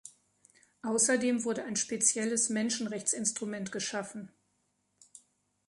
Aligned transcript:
Außerdem 0.81 1.43
wurde 1.43 1.63
ein 1.63 1.75
spezielles 1.75 2.49
Menschenrechtsinstrument 2.49 3.71
geschaffen. 3.71 4.31